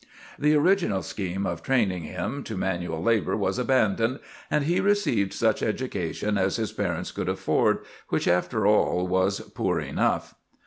[0.39, 5.61] The original scheme of training him to manual labor was abandoned, and he received such
[5.61, 10.33] education as his parents could afford, which, after all, was poor enough.